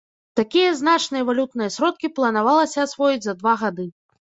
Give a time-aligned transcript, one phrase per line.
[0.37, 3.89] Такія значныя валютныя сродкі планавалася асвоіць за два гады.